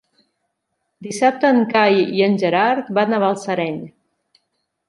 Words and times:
Dissabte 1.07 1.51
en 1.55 1.61
Cai 1.73 2.01
i 2.21 2.25
en 2.29 2.39
Gerard 2.45 2.91
van 3.01 3.13
a 3.19 3.23
Balsareny. 3.25 3.81